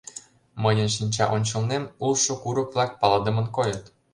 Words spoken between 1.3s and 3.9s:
ончылнем улшо курык-влак палыдымын койыт.